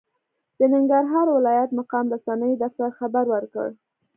[0.57, 3.69] د ننګرهار ولايت مقام رسنیو دفتر خبر ورکړ،